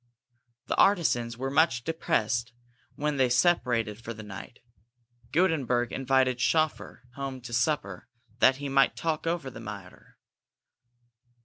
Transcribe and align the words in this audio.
The 0.65 0.75
artisans 0.77 1.37
were 1.37 1.51
much 1.51 1.83
depressed 1.83 2.53
when 2.95 3.17
they 3.17 3.29
separated 3.29 4.01
for 4.01 4.15
the 4.15 4.23
night. 4.23 4.57
Gutenberg 5.31 5.91
invited 5.91 6.39
Schoeffer 6.41 7.03
home 7.13 7.39
to 7.41 7.53
supper, 7.53 8.07
that 8.39 8.55
he 8.55 8.67
might 8.67 8.95
talk 8.95 9.27
over 9.27 9.51
the 9.51 9.59
matter. 9.59 10.17